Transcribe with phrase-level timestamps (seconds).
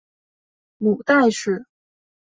[0.79, 1.67] 母戴氏。